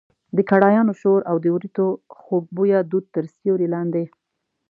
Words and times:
د 0.35 0.37
کړایانو 0.49 0.93
شور 1.01 1.19
او 1.29 1.35
د 1.43 1.45
وریتو 1.55 1.87
خوږ 2.19 2.43
بویه 2.55 2.79
دود 2.91 3.05
تر 3.15 3.25
سیوري 3.35 3.67
لاندې. 3.75 4.03